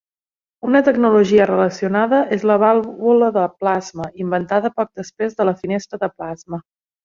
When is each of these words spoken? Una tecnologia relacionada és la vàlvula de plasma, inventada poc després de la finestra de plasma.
Una 0.69 0.79
tecnologia 0.87 1.45
relacionada 1.49 2.21
és 2.37 2.47
la 2.53 2.57
vàlvula 2.65 3.29
de 3.37 3.45
plasma, 3.61 4.09
inventada 4.27 4.75
poc 4.81 4.93
després 5.03 5.41
de 5.43 5.49
la 5.51 5.59
finestra 5.65 6.05
de 6.07 6.15
plasma. 6.19 6.65